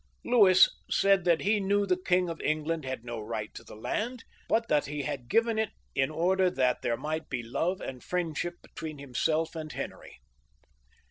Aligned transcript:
Louis 0.25 0.67
said 0.89 1.25
that 1.25 1.41
he 1.41 1.59
knew 1.59 1.85
the 1.85 1.95
King 1.95 2.27
of 2.27 2.41
England 2.41 2.85
had 2.85 3.05
no 3.05 3.19
right 3.19 3.53
to 3.53 3.63
the 3.63 3.75
land, 3.75 4.23
but 4.49 4.67
that 4.67 4.87
he 4.87 5.03
had 5.03 5.29
given 5.29 5.59
it 5.59 5.69
in 5.93 6.09
order 6.09 6.49
that 6.49 6.81
there 6.81 6.97
might 6.97 7.29
be 7.29 7.43
love 7.43 7.79
and 7.79 8.03
friendship 8.03 8.55
between 8.63 8.97
himself 8.97 9.55
and 9.55 9.71
Henry. 9.71 10.17